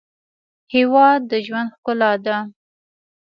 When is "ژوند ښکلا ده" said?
1.45-2.37